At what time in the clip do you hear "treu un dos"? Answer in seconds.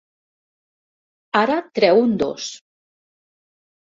1.81-2.49